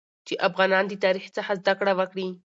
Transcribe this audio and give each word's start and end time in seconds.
چې 0.27 0.33
افغانان 0.47 0.85
د 0.87 0.93
تاریخ 1.03 1.25
څخه 1.37 1.51
زده 1.59 1.73
کړه 1.79 1.93
وکړي 1.99 2.27